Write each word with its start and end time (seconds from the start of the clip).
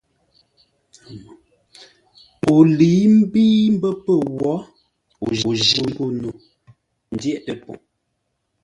O 2.53 2.55
lə̌i 2.77 3.03
mbə́i 3.19 3.59
mbə́ 3.75 3.93
pə̂ 4.05 4.15
wǒ, 4.37 4.53
o 5.49 5.51
jî 5.65 5.81
ghô 5.93 6.05
no 6.19 6.29
tə 6.39 6.41
ndyə́tə́ 7.13 7.55
po. 7.63 7.73